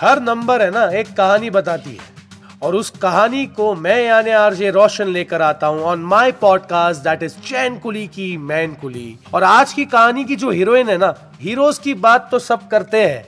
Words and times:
हर 0.00 0.20
number 0.22 0.62
है 0.62 0.70
ना, 0.70 0.84
एक 0.90 1.06
कहानी 1.16 1.50
बताती 1.50 1.90
है। 1.90 2.16
और 2.62 2.74
उस 2.74 2.90
कहानी 2.90 3.44
को 3.46 3.74
मैं 3.74 3.98
यानी 4.04 4.30
आरजे 4.30 4.70
रोशन 4.70 5.08
लेकर 5.08 5.42
आता 5.42 5.66
हूँ 5.66 5.82
on 5.82 6.02
my 6.02 6.32
podcast 6.32 7.00
that 7.00 7.22
is 7.22 7.34
Chain 7.46 7.78
Kulii 7.78 8.06
Ki 8.06 8.36
Main 8.36 8.74
Kulii. 8.74 9.18
और 9.34 9.44
आज 9.44 9.72
की 9.72 9.84
कहानी 9.84 10.24
की 10.24 10.36
जो 10.36 10.50
हीरोइन 10.50 10.88
है 10.88 10.96
ना, 10.98 11.14
हीरोज 11.40 11.78
की 11.78 11.94
बात 11.94 12.28
तो 12.30 12.38
सब 12.38 12.68
करते 12.68 13.02
हैं। 13.06 13.26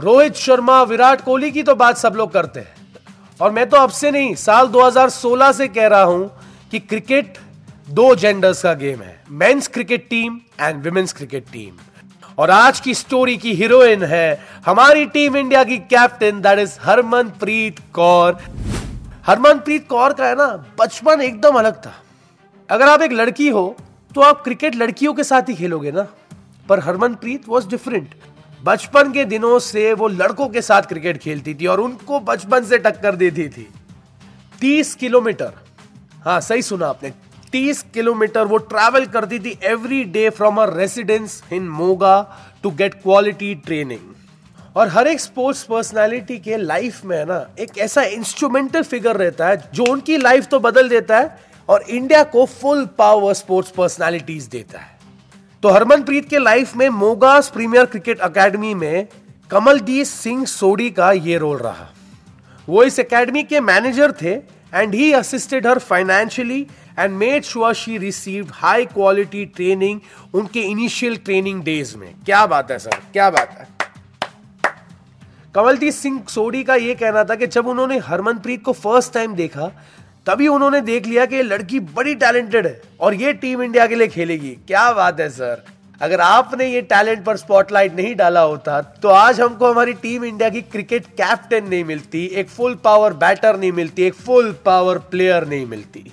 रोहित 0.00 0.34
शर्मा, 0.34 0.82
विराट 0.82 1.20
कोहली 1.20 1.50
की 1.50 1.62
तो 1.62 1.74
बात 1.74 1.96
सब 1.96 2.14
लोग 2.16 2.32
करते 2.32 2.60
हैं। 2.60 2.74
और 3.40 3.50
मैं 3.50 3.68
तो 3.68 3.76
अब 3.76 3.90
से 3.90 4.10
नहीं, 4.10 4.34
साल 4.34 4.66
2016 4.66 5.52
से 5.52 5.68
कह 5.68 5.86
रहा 5.86 6.02
हूँ 6.02 6.30
कि 6.70 6.78
क्रिकेट 6.78 7.38
दो 7.88 8.14
जेंडर्स 8.14 8.62
का 8.62 8.72
गेम 8.74 9.02
है। 9.02 9.22
Men's 9.30 9.68
cricket 9.68 10.08
team 10.10 10.40
and 10.60 10.82
women's 10.82 11.12
cricket 11.12 11.44
team 11.52 11.74
और 12.38 12.50
आज 12.50 12.80
की 12.80 12.94
स्टोरी 12.94 13.36
की 13.36 13.52
हीरोइन 13.54 14.02
है 14.04 14.40
हमारी 14.66 15.04
टीम 15.06 15.36
इंडिया 15.36 15.64
की 15.64 15.76
captain 15.90 16.40
that 16.40 16.58
is 16.58 16.78
Harmanpreet 16.82 17.78
Kaur 17.94 18.38
Harmanpreet 19.26 19.86
Kaur 19.88 20.12
का 20.12 20.26
है 20.26 20.34
ना, 20.34 20.46
बचपन 20.80 21.20
एकदम 21.20 21.58
अलग 21.58 21.76
था। 21.76 21.92
अगर 22.68 22.88
आप 22.88 23.02
एक 23.02 23.12
लड़की 23.12 23.48
हो 23.48 23.76
तो 24.14 24.20
आप 24.20 24.42
क्रिकेट 24.44 24.76
लड़कियों 24.76 25.14
के 25.14 25.24
साथ 25.24 25.48
ही 25.48 25.54
खेलोगे 25.54 25.92
ना। 25.92 26.06
पर 26.68 26.80
हरमनप्रीत 26.80 27.48
वॉज़ 27.48 27.68
डिफरेंट 27.68 28.14
बचपन 28.62 29.12
के 29.12 29.24
दिनों 29.24 29.58
से 29.58 29.92
वो 29.94 30.08
लड़कों 30.08 30.48
के 30.48 30.62
साथ 30.62 30.82
क्रिकेट 30.82 31.18
खेलती 31.18 31.54
थी 31.54 31.66
और 31.66 31.80
उनको 31.80 32.20
बचपन 32.20 32.64
से 32.64 32.78
टक्कर 32.78 33.16
देती 33.16 33.48
थी। 33.48 33.68
तीस 34.60 34.94
किलोमीटर। 34.94 35.52
हाँ 36.24 36.40
सही 36.40 36.62
सुना 36.62 36.86
आपने। 36.86 37.12
तीस 37.52 37.84
किलोमीटर 37.94 38.44
वो 38.46 38.58
ट्रैवल 38.70 39.06
करती 39.06 39.38
थी 39.38 39.58
every 39.64 40.02
day 40.12 40.28
from 40.30 40.60
her 40.62 40.72
residence 40.74 41.42
in 41.52 41.68
Moga 41.70 42.16
to 42.62 42.70
get 42.70 42.94
quality 42.94 43.54
training 43.66 44.76
और 44.76 44.88
हर 44.88 45.06
एक 45.08 45.20
स्पोर्ट्स 45.20 45.62
पर्सनालिटी 45.64 46.38
के 46.38 46.56
लाइफ 46.56 47.04
में 47.04 47.16
है 47.16 47.24
ना, 47.26 47.46
एक 47.58 47.78
ऐसा 47.78 48.02
इंस्ट्रूमेंटल 48.02 48.82
फिगर 48.82 49.16
रहता 49.16 49.48
है 49.48 49.70
जो 49.74 49.84
उनकी 49.92 50.16
लाइफ 50.18 50.46
तो 50.46 50.60
बदल 50.60 50.88
देता 50.88 51.18
है 51.18 51.38
और 51.68 51.82
इंडिया 51.82 52.22
को 52.24 52.44
फुल 52.52 52.84
पावर 52.98 53.34
स्पोर्ट्स 53.34 53.70
पर्सनालिटीज 53.70 54.46
देता 54.48 54.78
है। 54.78 54.98
तो 55.62 55.68
हरमनप्रीत 55.68 56.28
के 56.28 56.38
लाइफ 56.38 56.76
में 56.76 56.88
मोगास 56.90 57.48
प्रीमियर 57.48 57.84
क्रिकेट 57.86 58.20
एकेडमी 58.24 58.72
में 58.74 59.06
कमलदीप 59.50 60.06
सिंह 60.06 60.44
सोडी 60.46 60.90
का 60.90 61.10
ये 61.12 61.38
रोल 61.38 61.56
रहा। 61.58 61.88
वो 62.68 62.82
इस 62.84 62.98
एकेडमी 62.98 63.42
के 63.42 63.60
मैनेजर 63.62 64.12
थे 64.22 64.32
and 64.72 64.94
he 64.94 65.12
assisted 65.12 65.66
her 65.66 65.78
financially 65.80 66.66
and 67.00 67.16
made 67.16 67.44
sure 67.44 67.74
she 67.74 67.96
received 67.98 68.50
high 68.54 68.84
quality 68.86 69.44
training 69.56 70.00
उनके 70.34 70.60
इनिशियल 70.62 71.16
ट्रेनिंग 71.24 71.62
डेज़ 71.64 71.96
में 71.96 72.12
क्या 72.26 72.44
बात 72.46 72.70
है 72.70 72.78
सर 72.78 73.00
क्या 73.12 73.30
बात 73.30 73.56
है 73.58 73.68
कमलदीप 75.54 75.94
सिंह 75.94 76.22
सोडी 76.28 76.62
का 76.64 76.74
यह 76.76 76.94
कहना 76.94 77.24
था 77.24 77.34
कि 77.34 77.46
जब 77.48 77.66
उन्होंने 77.66 77.98
हरमनप्रीत 78.00 78.62
को 78.64 78.72
फ़र्स्ट 78.74 79.12
टाइम 79.14 79.34
देखा 79.34 79.70
तभी 80.26 80.48
उन्होंने 80.48 80.80
देख 80.82 81.06
लिया 81.06 81.24
कि 81.26 81.42
लड़की 81.42 81.80
बड़ी 81.90 82.14
टैलेंटेड 82.16 82.66
है 82.66 82.80
और 83.00 83.14
ये 83.14 83.32
टीम 83.34 83.62
इंडिया 83.62 83.86
के 83.86 83.94
लिए 83.94 84.08
खेलेगी 84.08 84.56
क्या 84.66 84.90
बात 84.92 85.20
है 85.20 85.28
सर 85.30 85.62
अगर 86.00 86.20
आपने 86.20 86.66
ये 86.66 86.80
टैलेंट 86.90 87.24
पर 87.24 87.36
स्पॉटलाइट 87.36 87.94
नहीं 87.94 88.14
डाला 88.16 88.40
होता 88.42 88.80
तो 89.02 89.08
आज 89.10 89.40
हमको 89.40 89.70
हमारी 89.70 89.92
टीम 90.02 90.24
इंडिया 90.24 90.48
की 90.50 90.62
क्रिकेट 90.68 91.06
कैप्टन 91.16 91.68
नहीं 91.68 91.84
मिलती 91.84 92.24
एक 92.34 92.48
फुल 92.48 92.74
पावर 92.84 93.12
बैटर 93.18 93.58
नहीं 93.58 93.72
मिलती 93.72 94.02
एक 94.02 94.14
फुल 94.16 94.52
पावर 94.64 94.98
प्लेयर 95.10 95.46
नहीं 95.46 95.66
मिलती 95.66 96.12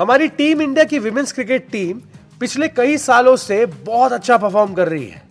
हमारी 0.00 0.28
टीम 0.28 0.62
इंडिया 0.62 0.84
की 0.84 0.98
विमेंस 0.98 1.32
क्रिकेट 1.32 1.66
टीम 1.70 2.00
पिछले 2.40 2.68
कई 2.68 2.96
सालों 2.98 3.36
से 3.36 3.66
बहुत 3.66 4.12
अच्छा 4.12 4.36
परफॉर्म 4.36 4.74
कर 4.74 4.88
रही 4.88 5.06
है। 5.06 5.22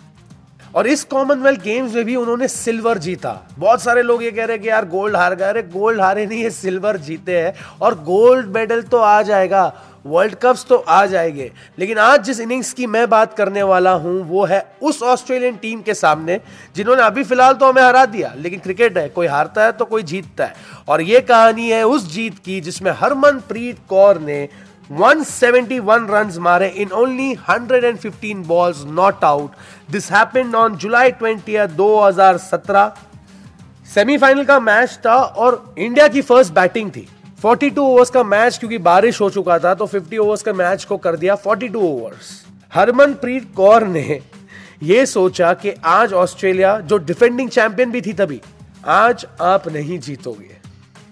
और 0.76 0.88
इस 0.88 1.04
कॉमनवेल्थ 1.04 1.62
गेम्स 1.62 1.96
में 1.96 2.06
भी 2.06 2.16
उन्होंने 2.16 2.48
सिल्वर 2.48 2.98
जीता। 2.98 3.48
बहुत 3.60 3.82
सारे 3.82 4.02
लोग 4.02 4.24
ये 4.24 4.32
कह 4.32 4.46
रहे 4.46 4.56
हैं 4.58 4.64
कि 4.64 4.70
यार 4.70 4.86
गोल्ड 4.86 5.16
हार 5.16 5.36
गए। 5.36 5.46
अरे 5.46 5.64
गोल्ड 5.64 6.02
हारे 6.02 6.26
नहीं 6.26 6.44
है 6.44 6.50
सिल्वर 6.50 6.98
जीते 6.98 7.40
हैं। 7.42 7.54
और 7.82 7.96
गोल्ड 7.96 8.48
मेडल 8.48 8.82
तो 8.82 8.98
आ 8.98 9.22
जाएगा। 9.22 9.74
वर्ल्ड 10.06 10.36
कप्स 10.36 10.66
तो 10.66 10.78
आ 10.78 11.06
जाएँगे 11.06 11.52
लेकिन 11.80 11.98
आज 11.98 12.24
जिस 12.26 12.40
इनिंग्स 12.40 12.72
की 12.74 12.86
मैं 12.88 13.10
बात 13.10 13.34
करने 13.38 13.64
वाला 13.64 13.92
हूँ, 13.94 14.22
वो 14.22 14.46
है 14.46 14.66
उस 14.82 15.02
ऑस्ट्रेलियन 15.04 15.56
टीम 15.56 15.82
के 15.82 15.94
सामने, 15.94 16.40
जिन्होंने 16.76 17.02
अभी 17.04 17.24
फ़िलहाल 17.24 17.54
तो 17.54 17.66
हमें 17.66 17.82
हरा 17.82 18.06
दिया, 18.06 18.34
लेकिन 18.38 18.60
क्रिकेट 18.60 18.98
है, 18.98 19.08
कोई 19.10 19.28
हारता 19.28 19.66
है 19.66 19.72
तो 19.72 19.86
कोई 19.86 20.04
जीतता 20.04 20.46
है 20.46 20.56
और 20.88 21.02
ये 21.02 21.22
कहानी 21.22 21.70
है 21.70 21.84
उस 21.88 22.12
जीत 22.14 22.40
की 22.46 22.60
जिसमें 22.62 22.92
हरमनप्रीत 22.92 23.80
कौर 23.90 24.20
ने 24.22 24.48
171 24.90 26.06
runs 26.10 26.38
मारे 26.40 26.68
in 26.78 26.94
only 27.00 27.28
115 27.34 28.40
balls, 28.44 28.80
not 29.00 29.24
out. 29.24 29.52
This 29.88 30.10
happened 30.10 30.56
on 30.56 30.80
July 30.84 31.12
20th 31.12 31.76
2017. 31.78 32.90
Semifinal 33.94 34.44
का 34.46 34.60
मैच 34.60 35.00
था 35.06 35.16
और 35.16 35.76
इंडिया 35.78 36.08
की 36.08 36.22
फ़र्स्ट 36.22 36.54
बैटिंग 36.54 36.90
थी 36.92 37.08
42 37.44 37.78
ओवर्स 37.78 38.10
का 38.10 38.24
मैच 38.24 38.58
क्योंकि 38.58 38.78
बारिश 38.78 39.20
हो 39.22 39.30
चुका 39.30 39.58
था 39.60 39.74
तो 39.74 39.86
50 39.88 40.18
ओवर्स 40.18 40.42
का 40.44 40.54
मैच 40.54 40.84
को 40.84 40.98
कर 40.98 41.16
दिया 41.16 41.36
42 41.38 41.76
ओवर्स 41.76 42.32
हरमनप्रीत 42.74 43.48
कौर 43.56 43.84
ने 43.88 44.20
यह 44.84 45.06
सोचा 45.06 45.54
कि 45.54 45.74
आज 45.86 46.14
ऑस्ट्रेलिया, 46.14 46.80
जो 46.80 46.98
डिफेंडिंग 46.98 47.50
चैंपियन 47.50 47.92
भी 47.92 48.02
थी 48.02 48.14
तभी, 48.14 48.42
आज 48.86 49.26
आप 49.42 49.68
नहीं 49.68 50.00
जीतोगे। 50.00 50.58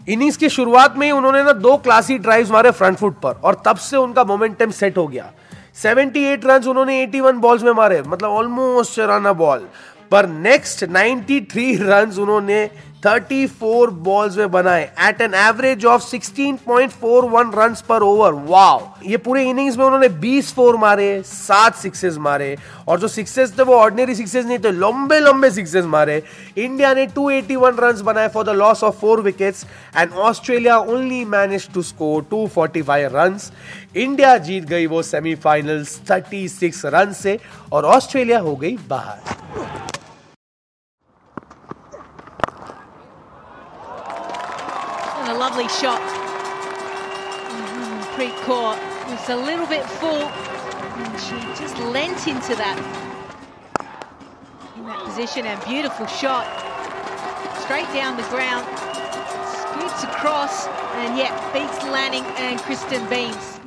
इनिंग्स 0.08 0.38
की 0.38 0.50
शुरुआत 0.50 0.98
में 0.98 1.06
ही 1.08 1.12
उन्होंने 1.12 1.44
ना 1.44 1.52
दो 1.52 1.76
क्लासी 1.78 2.18
ड्राइव्स 2.18 2.52
मारे 2.52 2.72
फ्रंट 2.72 2.98
फुट 2.98 3.20
पर, 3.22 3.32
और 3.44 3.62
तब 3.66 3.78
से 3.78 3.98
उनका 3.98 4.24
मोमेंटम 4.24 4.72
सेट 4.72 4.98
हो 4.98 5.08
गया। 5.08 5.32
78 5.76 6.46
रन 6.46 6.70
उन्होंने 6.70 7.02
81 7.08 7.40
बॉल्स 7.40 7.64
में 7.64 7.72
मारे 7.72 8.02
मतलब 8.02 8.30
ऑलमोस्ट 8.30 9.00
रन 9.00 9.32
बॉल 9.34 9.68
पर 10.12 10.28
नेक्स्ट 10.28 10.84
93 10.86 11.78
रन 11.82 12.12
उन्होंने 12.20 12.70
34 13.07 13.90
बॉल्स 14.03 14.38
में 14.38 14.51
बनाए 14.51 14.84
at 15.07 15.22
an 15.22 15.34
average 15.34 15.85
of 15.85 16.01
16.41 16.06 17.53
runs 17.56 17.81
पर 17.81 18.01
ओवर 18.03 18.34
वाव 18.47 18.94
ये 19.07 19.18
पूरे 19.18 19.44
इनिंग्स 19.50 19.78
में 19.78 19.84
उन्होंने 19.85 20.09
20 20.22 20.51
फोर 20.53 20.78
मारे, 20.78 21.22
सात 21.25 21.75
सिक्सेस 21.75 22.18
मारे, 22.18 22.57
और 22.88 23.00
जो 23.00 23.07
सिक्सेस 23.07 23.53
थे 23.59 23.63
वो 23.63 23.75
ऑर्डिनरी 23.75 24.16
सिक्सेस 24.16 24.45
नहीं 24.45 24.57
थे, 24.59 24.72
लंबे 24.72 25.19
लंबे 25.19 25.51
सिक्सेस 25.51 25.85
मारे। 25.85 26.22
इंडिया 26.57 26.94
ने 26.94 27.06
281 27.09 27.79
रन्स 27.79 28.01
बनाए 28.01 28.28
for 28.28 28.44
the 28.45 28.56
loss 28.57 28.84
of 28.84 29.00
four 29.01 29.22
wickets 29.22 29.66
and 29.97 30.12
Australia 30.12 30.78
only 30.78 31.24
manage 31.28 31.69
to 31.74 31.81
score 31.84 32.25
245 32.34 33.09
runs 33.13 33.51
India 33.95 34.38
जीत 34.39 34.66
गई 34.66 34.85
वो 34.85 35.01
सेमीफाइनल्स 35.03 36.00
36 36.12 36.85
रन 36.88 37.13
से, 37.13 37.39
और 37.72 37.85
ऑस्ट्रेलिया 37.85 38.39
हो 38.39 38.56
गई 38.56 38.78
बाहर। 38.89 39.95
A 45.28 45.34
lovely 45.34 45.68
shot. 45.68 46.00
Mm-hmm. 47.52 48.16
Preet 48.16 48.36
Kaur 48.46 48.78
was 49.10 49.30
a 49.30 49.36
little 49.36 49.68
bit 49.68 49.84
full 49.86 50.24
and 50.24 51.20
she 51.20 51.36
just 51.62 51.78
lent 51.80 52.28
into 52.28 52.56
that 52.56 52.78
in 54.78 54.86
that 54.86 55.04
position 55.04 55.46
and 55.46 55.62
beautiful 55.66 56.07
shot 56.07 56.48
straight 57.60 57.92
down 57.94 58.16
the 58.16 58.24
ground 58.30 58.66
scoots 59.51 60.04
across 60.04 60.68
and 60.68 61.18
yeah 61.18 61.36
beats 61.51 61.84
Lanning 61.84 62.24
and 62.38 62.60
Kristen 62.62 63.07
Beams 63.10 63.60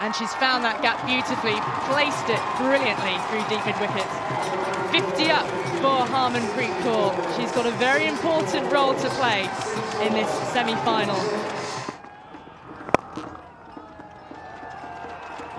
and 0.00 0.14
she's 0.14 0.34
found 0.34 0.62
that 0.62 0.82
gap 0.82 1.00
beautifully, 1.06 1.56
placed 1.88 2.28
it 2.28 2.38
brilliantly 2.60 3.16
through 3.26 3.42
deep 3.48 3.64
mid 3.64 3.80
wickets. 3.80 4.75
50 5.00 5.30
up 5.30 5.46
for 5.82 6.06
Harmanpreet 6.10 6.74
Kaur. 6.80 7.12
She's 7.36 7.52
got 7.52 7.66
a 7.66 7.70
very 7.72 8.06
important 8.06 8.72
role 8.72 8.94
to 8.94 9.08
play 9.20 9.40
in 10.00 10.14
this 10.14 10.30
semi-final. 10.54 11.20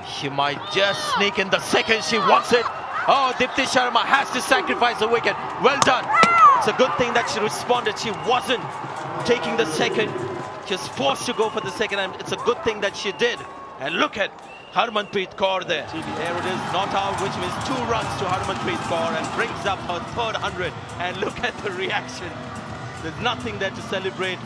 She 0.07 0.29
might 0.29 0.59
just 0.73 1.13
sneak 1.13 1.37
in 1.37 1.51
the 1.51 1.59
second 1.59 2.03
she 2.03 2.17
wants 2.17 2.51
it. 2.51 2.65
Oh, 3.07 3.31
Dipti 3.37 3.65
Sharma 3.65 4.03
has 4.05 4.27
to 4.31 4.41
sacrifice 4.41 4.97
the 4.97 5.07
wicket. 5.07 5.35
Well 5.61 5.79
done. 5.81 6.05
It's 6.57 6.67
a 6.67 6.73
good 6.73 6.93
thing 6.97 7.13
that 7.13 7.29
she 7.29 7.39
responded. 7.39 7.99
She 7.99 8.09
wasn't 8.27 8.63
taking 9.27 9.55
the 9.55 9.67
second. 9.67 10.11
She 10.65 10.73
was 10.73 10.87
forced 10.87 11.27
to 11.27 11.33
go 11.33 11.51
for 11.51 11.61
the 11.61 11.69
second 11.69 11.99
and 11.99 12.15
it's 12.15 12.31
a 12.31 12.37
good 12.37 12.63
thing 12.63 12.81
that 12.81 12.97
she 12.97 13.11
did. 13.11 13.37
And 13.79 13.99
look 13.99 14.17
at 14.17 14.31
Harmanpreet 14.77 15.35
Kaur 15.35 15.67
there. 15.67 15.87
There 15.91 16.37
it 16.37 16.45
is, 16.45 16.61
not 16.71 16.93
out, 16.93 17.19
which 17.19 17.35
means 17.41 17.55
two 17.65 17.81
runs 17.89 18.13
to 18.19 18.25
Harmanpreet 18.25 18.77
Kaur 18.85 19.09
and 19.17 19.25
brings 19.35 19.65
up 19.65 19.79
her 19.89 19.99
third 20.13 20.39
100. 20.39 20.71
And 20.99 21.17
look 21.25 21.39
at 21.39 21.57
the 21.63 21.71
reaction. 21.71 22.31
There's 23.01 23.19
nothing 23.19 23.57
there 23.57 23.71
to 23.71 23.81
celebrate 23.81 24.37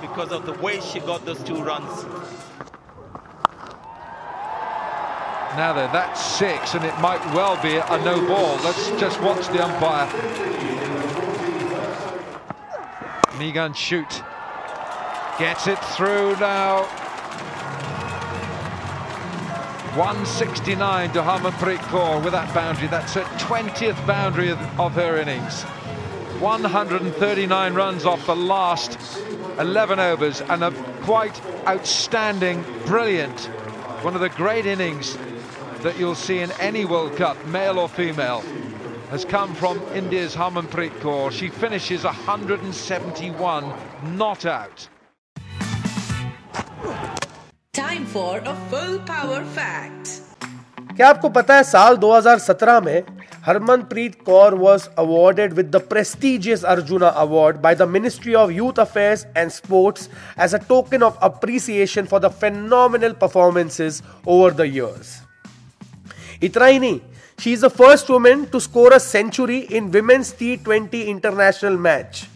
because 0.00 0.30
of 0.30 0.46
the 0.46 0.52
way 0.62 0.78
she 0.80 1.00
got 1.00 1.24
those 1.24 1.42
two 1.42 1.60
runs. 1.60 2.04
Now 5.56 5.72
then, 5.72 5.90
that's 5.92 6.24
six, 6.24 6.74
and 6.74 6.84
it 6.84 6.96
might 7.00 7.24
well 7.34 7.60
be 7.60 7.74
a 7.74 7.98
no 8.04 8.24
ball. 8.28 8.54
Let's 8.62 8.88
just 9.00 9.20
watch 9.20 9.48
the 9.48 9.64
umpire. 9.64 10.06
Megan 13.36 13.74
shoot. 13.74 14.22
Gets 15.40 15.66
it 15.66 15.80
through 15.96 16.36
now. 16.36 17.07
169 19.96 21.12
to 21.12 21.22
Harmanpreet 21.22 21.78
Kaur 21.78 22.22
with 22.22 22.32
that 22.32 22.52
boundary. 22.54 22.88
That's 22.88 23.14
her 23.14 23.22
20th 23.22 24.06
boundary 24.06 24.50
of, 24.50 24.92
her 24.94 25.16
innings. 25.16 25.62
139 26.40 27.74
runs 27.74 28.04
off 28.04 28.24
the 28.26 28.36
last 28.36 28.98
11 29.58 29.98
overs 29.98 30.40
and 30.42 30.62
a 30.62 30.70
quite 31.02 31.40
outstanding, 31.66 32.64
brilliant, 32.86 33.40
one 34.02 34.14
of 34.14 34.20
the 34.20 34.28
great 34.28 34.66
innings 34.66 35.16
that 35.82 35.98
you'll 35.98 36.14
see 36.14 36.40
in 36.40 36.52
any 36.60 36.84
World 36.84 37.16
Cup, 37.16 37.44
male 37.46 37.78
or 37.78 37.88
female, 37.88 38.42
has 39.10 39.24
come 39.24 39.54
from 39.54 39.80
India's 39.94 40.34
Harmanpreet 40.34 40.92
Kaur. 41.00 41.32
She 41.32 41.48
finishes 41.48 42.04
171 42.04 43.72
not 44.16 44.44
out. 44.44 44.88
Time 47.78 48.04
for 48.12 48.38
a 48.40 48.52
full 48.70 48.96
power 49.08 49.42
fact 49.56 50.96
क्या 50.96 51.08
आपको 51.08 51.28
पता 51.28 51.56
है 51.56 51.62
साल 51.64 51.96
2017 51.96 52.80
में 52.84 53.02
Harmanpreet 53.46 54.14
Kaur 54.26 54.54
was 54.54 54.88
awarded 54.98 55.52
with 55.52 55.66
the 55.66 55.80
prestigious 55.90 56.64
Arjuna 56.72 57.08
award 57.22 57.56
by 57.56 57.74
the 57.74 57.88
ministry 57.88 58.34
of 58.34 58.50
youth 58.50 58.80
affairs 58.80 59.24
and 59.36 59.50
sports 59.50 60.08
as 60.40 60.54
a 60.54 60.58
token 60.68 61.02
of 61.02 61.24
appreciation 61.24 62.06
for 62.06 62.20
the 62.20 62.30
phenomenal 62.40 63.12
performances 63.20 64.02
over 64.28 64.54
the 64.54 64.66
years 64.66 65.16
इतना 66.42 66.66
ही 66.66 66.78
नहीं 66.78 67.00
she 67.38 67.52
is 67.52 67.66
the 67.66 67.68
first 67.76 68.10
women 68.10 68.44
to 68.52 68.60
score 68.60 68.92
a 68.92 68.98
century 69.04 69.58
in 69.72 69.90
women's 69.90 70.34
T 70.38 70.56
twenty 70.64 71.02
international 71.10 71.76
match 71.82 72.26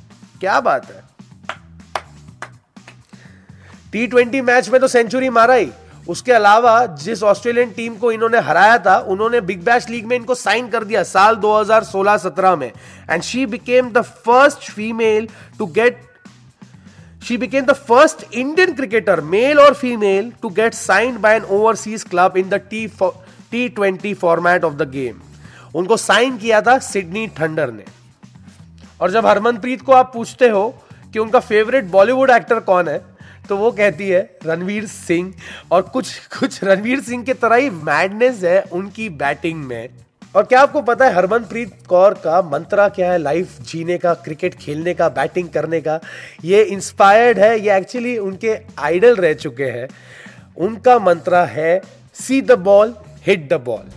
क्या 0.41 0.61
बात 0.61 0.91
है? 0.91 1.02
T 3.93 4.07
twenty 4.07 4.41
match 4.41 4.69
में 4.69 4.81
तो 4.81 4.89
century 4.89 5.29
मारा 5.31 5.55
ही। 5.55 5.71
उसके 6.09 6.33
अलावा 6.33 6.85
जिस 6.99 7.23
ऑस्ट्रेलियन 7.23 7.71
टीम 7.71 7.95
को 7.97 8.13
इन्होंने 8.13 8.39
हराया 8.41 8.79
था, 8.79 8.97
उन्होंने 8.99 9.41
बिग 9.41 9.65
बैश 9.65 9.89
लीग 9.89 10.07
में 10.07 10.17
इनको 10.17 10.35
साइन 10.35 10.69
कर 10.69 10.85
दिया 10.85 11.03
साल 11.05 11.37
2016-17 11.37 12.57
में। 12.57 12.71
And 13.11 13.23
she 13.23 13.45
became 13.47 13.91
the 13.91 14.03
first 14.03 14.71
female 14.71 15.29
to 15.59 15.67
get 15.69 16.01
she 17.23 17.37
became 17.39 17.65
the 17.65 17.73
first 17.89 18.25
Indian 18.35 18.73
cricketer 18.75 19.21
male 19.21 19.59
और 19.61 19.75
female 19.75 20.33
to 20.43 20.49
get 20.51 20.75
signed 20.75 21.19
by 21.19 21.37
an 21.37 21.45
overseas 21.51 22.05
club 22.05 22.37
in 22.37 22.49
the 22.49 22.55
T 22.71 22.87
T 23.53 23.69
twenty 23.69 24.15
format 24.17 24.65
of 24.65 24.75
the 24.75 24.91
game 24.91 25.21
उनको 25.75 25.97
sign 25.99 26.37
किया 26.39 26.61
था 26.63 26.79
Sydney 26.81 27.27
thunder 27.41 27.73
ने। 27.73 27.85
और 29.01 29.11
जब 29.11 29.27
हरमनप्रीत 29.27 29.83
को 29.83 29.93
आप 29.93 30.13
पूछते 30.15 30.49
हो 30.49 30.69
कि 31.13 31.19
उनका 31.19 31.41
फेवरेट 31.41 31.85
बॉलीवुड 31.91 32.31
एक्टर 32.31 32.61
कौन 32.63 32.89
है 32.89 33.01
तो 33.49 33.57
वो 33.57 33.71
कहती 33.71 34.09
है, 34.09 34.21
रणवीर 34.47 34.87
सिंह। 34.87 35.33
और 35.73 35.83
कुछ 35.83 36.19
कुछ 36.39 36.63
रणवीर 36.65 37.01
सिंह 37.01 37.25
के 37.25 37.35
तरह 37.35 37.57
ही 37.57 37.71
मैडनेस 37.71 38.43
है 38.45 38.61
उनकी 38.63 39.09
बैटिंग 39.09 39.65
में। 39.65 39.89
और 40.35 40.43
क्या 40.43 40.61
आपको 40.61 40.81
पता 40.83 41.05
है, 41.05 41.15
हरमनप्रीत 41.15 41.73
कौर 41.89 42.15
का 42.15 42.41
मंत्रा 42.43 42.89
क्या 42.89 43.11
है 43.13 43.19
लाइफ 43.19 43.61
जीने 43.63 43.99
का 43.99 44.15
क्रिकेट 44.15 44.55
खेलने 44.55 44.95
का 44.95 45.09
बैटिंग 45.09 45.49
करने 45.49 45.81
का? 45.81 46.01
ये 46.45 46.63
इंस्पायर्ड 46.63 47.39
है, 47.39 47.59
ये 47.61 47.77
एक्चुअली 47.77 48.17
उनके 48.19 48.57
आइडल 48.79 49.17
रह 49.17 49.35
चुके 49.35 49.65
हैं। 49.65 49.89
उनका 50.57 50.99
मंत्रा 50.99 51.45
है 51.45 51.81
see 52.15 52.41
the 52.43 52.53
ball 52.53 52.95
hit 53.27 53.49
the 53.49 53.61
ball 53.61 53.91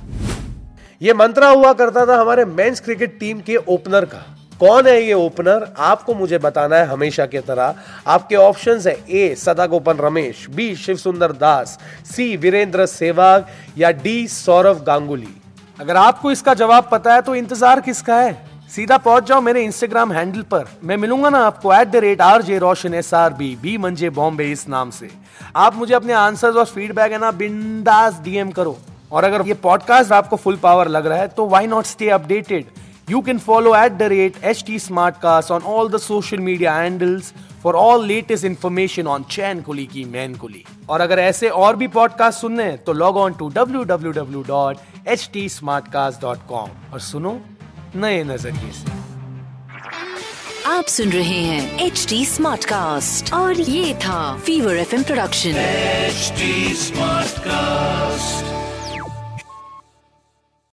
ये 1.01 1.13
मंत्रा 1.13 1.48
हुआ 1.50 1.71
करता 1.74 2.06
था 2.06 2.19
हमारे 2.21 2.45
मेंस 2.45 2.80
क्रिकेट 2.80 3.19
टीम 3.19 3.39
के 3.39 3.56
ओपनर 3.56 4.06
का। 4.06 4.34
कौन 4.59 4.87
है 4.87 5.01
ये 5.03 5.13
ओपनर? 5.13 5.67
आपको 5.77 6.13
मुझे 6.13 6.37
बताना 6.37 6.75
है 6.75 6.85
हमेशा 6.87 7.25
की 7.25 7.39
तरह। 7.41 7.75
आपके 8.07 8.35
ऑप्शंस 8.37 8.87
है 8.87 8.93
ए 9.11 9.33
सदा 9.35 9.65
गोपन 9.67 9.97
रमेश, 9.97 10.45
बी 10.49 10.75
शिव 10.75 10.97
सुंदर 10.97 11.31
दास, 11.33 11.77
सी, 12.05 12.35
वीरेंद्र 12.37 12.85
सेवाग, 12.85 13.45
या 13.77 13.91
डी 13.93 14.27
सौरभ 14.29 14.83
गांगुली। 14.83 15.35
अगर 15.79 15.95
आपको 15.97 16.31
इसका 16.31 16.53
जवाब 16.55 16.87
पता 16.91 17.13
है 17.13 17.21
तो 17.21 17.35
इंतज़ार 17.35 17.81
किसका 17.81 18.15
है? 18.15 18.33
सीधा 18.69 18.97
पहुँच 18.99 19.27
जाओ 19.27 19.41
मेरे 19.41 19.63
इंस्टाग्राम 19.63 20.11
हैंडल 20.13 20.41
पर। 20.43 20.65
मैं 20.83 20.97
मिलूँगा 20.97 21.29
ना 21.29 21.39
आपको 21.45 21.73
at 21.73 21.87
the 21.87 21.95
rate 21.97 22.21
R 22.21 22.41
J 22.41 22.57
Roshan 22.59 22.93
S 22.93 23.13
R 23.13 23.33
B 23.33 23.55
B 23.61 23.77
मंजे 23.77 24.09
बॉम्बे 24.11 24.51
इस 24.51 24.67
नाम 24.69 24.89
से। 24.91 25.09
आप 25.55 25.75
मुझे 25.75 25.93
अपने 25.93 26.13
आंसर्स 26.13 26.55
और 26.55 26.65
फीडबैक 26.67 27.11
है 27.11 27.19
ना 27.19 27.31
बिंदास 27.33 28.19
डीएम 28.23 28.51
करो। 28.51 28.77
और 29.11 29.23
अगर 29.23 29.47
ये 29.47 29.53
पॉडकास्ट 29.61 30.11
आपको 30.13 30.35
फुल 30.35 30.55
पावर 30.57 30.87
लग 30.87 31.05
रहा 31.07 31.17
है 31.17 31.27
तो 31.27 31.45
why 31.47 31.67
not 31.67 31.85
stay 31.85 32.09
updated 32.09 32.65
you 33.09 33.21
can 33.21 33.39
follow 33.39 33.75
at 33.75 33.91
the 33.91 34.03
rate 34.03 34.43
H 34.43 34.63
T 34.67 34.79
Smartcast 35.15 35.51
on 35.51 35.61
all 35.61 35.89
the 35.89 35.97
social 35.97 36.37
media 36.37 36.73
handles 36.75 37.33
for 37.63 37.75
all 37.75 38.05
latest 38.07 38.45
information 38.45 39.07
on 39.07 39.23
Chain 39.23 39.61
Kulii 39.61 39.85
Ki 39.85 40.03
Main 40.05 40.35
Kulii 40.35 40.63
और 40.89 41.01
अगर 41.01 41.19
ऐसे 41.19 41.49
और 41.49 41.75
भी 41.75 41.87
podcast 41.87 42.39
सुनने 42.39 42.63
हैं 42.63 42.77
तो 42.83 42.93
log 42.93 43.17
on 43.17 43.33
to 43.33 43.49
W 43.49 43.83
W 43.83 44.11
W 44.11 44.43
dot 44.47 45.07
H 45.07 45.29
T 45.33 45.47
Smartcast 45.87 46.21
dot 46.21 46.47
com 46.49 46.69
और 46.93 46.99
सुनो 46.99 47.39
नए 47.95 48.23
नज़रिए 48.23 48.71
से। 48.71 48.93
आप 50.69 50.85
सुन 50.85 51.09
रहे 51.09 51.39
हैं 51.41 51.85
एच 51.85 52.05
टी 52.09 52.25
स्मार्ट 52.25 52.65
कास्ट 52.65 53.33
और 53.33 53.59
ये 53.61 53.93
था 53.95 54.37
fever 54.37 54.77
F 54.77 54.95
M 54.95 55.03
production 55.03 55.49
H 55.49 56.33
Smartcast 57.39 58.54